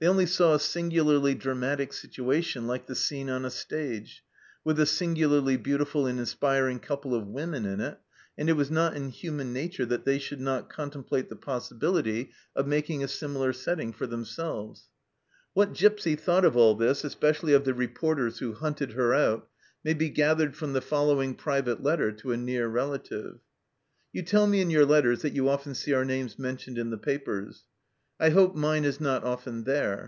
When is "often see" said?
25.48-25.94